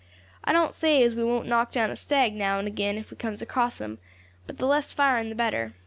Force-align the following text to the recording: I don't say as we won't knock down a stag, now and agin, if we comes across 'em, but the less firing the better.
I 0.43 0.51
don't 0.51 0.73
say 0.73 1.03
as 1.03 1.13
we 1.13 1.23
won't 1.23 1.47
knock 1.47 1.71
down 1.71 1.91
a 1.91 1.95
stag, 1.95 2.33
now 2.33 2.57
and 2.57 2.67
agin, 2.67 2.97
if 2.97 3.11
we 3.11 3.17
comes 3.17 3.39
across 3.43 3.79
'em, 3.79 3.99
but 4.47 4.57
the 4.57 4.65
less 4.65 4.91
firing 4.91 5.29
the 5.29 5.35
better. 5.35 5.75